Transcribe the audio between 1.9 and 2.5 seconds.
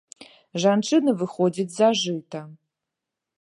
жыта.